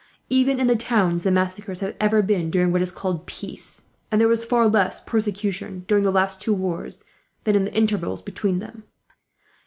Even 0.31 0.59
in 0.59 0.65
the 0.65 0.75
towns 0.75 1.21
the 1.21 1.29
massacres 1.29 1.81
have 1.81 1.95
ever 1.99 2.23
been 2.23 2.49
during 2.49 2.71
what 2.71 2.81
is 2.81 2.91
called 2.91 3.27
peace; 3.27 3.83
and 4.11 4.19
there 4.19 4.27
was 4.27 4.43
far 4.43 4.67
less 4.67 4.99
persecution, 4.99 5.85
during 5.85 6.03
the 6.03 6.11
last 6.11 6.41
two 6.41 6.55
wars, 6.55 7.05
than 7.43 7.55
in 7.55 7.65
the 7.65 7.73
intervals 7.75 8.23
between 8.23 8.57
them." 8.57 8.85